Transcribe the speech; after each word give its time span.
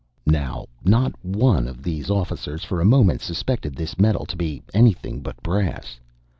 Now, 0.25 0.65
not 0.83 1.13
one 1.23 1.67
of 1.67 1.83
these 1.83 2.09
officers 2.09 2.63
for 2.63 2.81
a 2.81 2.85
moment 2.89 3.21
suspected 3.21 3.75
this 3.75 3.99
metal 3.99 4.25
to 4.25 4.35
be 4.35 4.63
anything 4.73 5.19
but 5.21 5.37
brass. 5.43 5.99